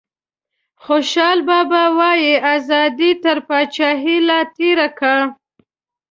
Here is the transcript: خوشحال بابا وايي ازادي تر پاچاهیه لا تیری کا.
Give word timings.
خوشحال 0.85 1.39
بابا 1.49 1.83
وايي 1.97 2.33
ازادي 2.55 3.11
تر 3.23 3.37
پاچاهیه 3.47 4.17
لا 4.27 4.39
تیری 4.55 4.87
کا. 4.99 5.15